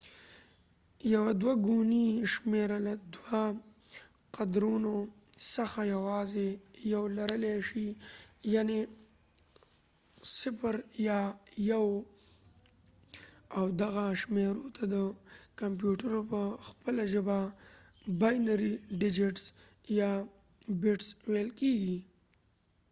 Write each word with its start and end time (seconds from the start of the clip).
یوه 1.13 1.31
دوه 1.41 1.53
ګونې 1.67 2.05
شمېره 2.33 2.79
له 2.87 2.93
دوو 3.15 3.41
قدرونو 4.35 4.95
څخه 5.53 5.79
یواځې 5.95 6.47
یو 6.93 7.03
لرلې 7.17 7.55
شي 7.67 7.87
یعني 8.53 8.79
0 10.37 11.05
یا 11.07 11.19
1 11.81 13.57
او 13.57 13.65
دغه 13.81 14.05
شمېرو 14.21 14.65
ته 14.75 14.83
د 14.93 14.95
کمپیوټرو 15.59 16.19
په 16.31 16.41
خپله 16.67 17.03
ژبه 17.13 17.37
باینري 18.21 18.73
ډیجټس 18.99 19.43
یا 19.99 20.11
بټس 20.81 21.07
ویل 21.31 21.49
کیږي 21.59 21.97